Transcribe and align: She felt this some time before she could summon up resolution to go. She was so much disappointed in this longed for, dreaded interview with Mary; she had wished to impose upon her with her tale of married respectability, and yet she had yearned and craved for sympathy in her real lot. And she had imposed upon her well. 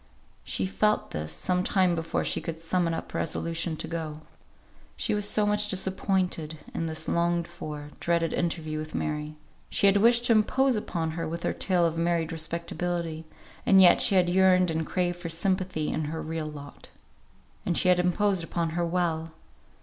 She 0.43 0.65
felt 0.65 1.11
this 1.11 1.31
some 1.31 1.63
time 1.63 1.93
before 1.93 2.25
she 2.25 2.41
could 2.41 2.59
summon 2.59 2.91
up 2.91 3.13
resolution 3.13 3.77
to 3.77 3.87
go. 3.87 4.21
She 4.97 5.13
was 5.13 5.29
so 5.29 5.45
much 5.45 5.67
disappointed 5.67 6.57
in 6.73 6.87
this 6.87 7.07
longed 7.07 7.47
for, 7.47 7.91
dreaded 7.99 8.33
interview 8.33 8.79
with 8.79 8.95
Mary; 8.95 9.35
she 9.69 9.85
had 9.85 9.97
wished 9.97 10.25
to 10.25 10.31
impose 10.31 10.75
upon 10.75 11.11
her 11.11 11.27
with 11.27 11.43
her 11.43 11.53
tale 11.53 11.85
of 11.85 11.99
married 11.99 12.31
respectability, 12.31 13.25
and 13.63 13.79
yet 13.79 14.01
she 14.01 14.15
had 14.15 14.27
yearned 14.27 14.71
and 14.71 14.87
craved 14.87 15.17
for 15.19 15.29
sympathy 15.29 15.89
in 15.91 16.05
her 16.05 16.19
real 16.19 16.47
lot. 16.47 16.89
And 17.63 17.77
she 17.77 17.89
had 17.89 17.99
imposed 17.99 18.43
upon 18.43 18.71
her 18.71 18.83
well. 18.83 19.33